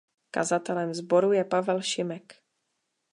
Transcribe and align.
Kazatelem 0.35 0.93
sboru 0.93 1.33
je 1.33 1.43
Pavel 1.49 1.81
Šimek. 1.81 2.39